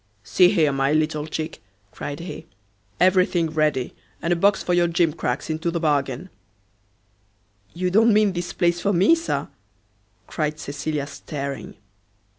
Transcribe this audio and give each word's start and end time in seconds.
"See 0.23 0.49
here, 0.49 0.71
my 0.71 0.93
little 0.93 1.27
chick," 1.27 1.61
cried 1.91 2.21
he, 2.21 2.47
"everything 2.99 3.51
ready! 3.51 3.93
and 4.19 4.33
a 4.33 4.35
box 4.35 4.63
for 4.63 4.73
your 4.73 4.87
gimcracks 4.87 5.47
into 5.47 5.69
the 5.69 5.79
bargain." 5.79 6.31
"You 7.75 7.91
don't 7.91 8.11
mean 8.11 8.33
this 8.33 8.51
place 8.51 8.81
for 8.81 8.93
me, 8.93 9.13
Sir!" 9.13 9.47
cried 10.25 10.59
Cecilia, 10.59 11.05
staring. 11.05 11.75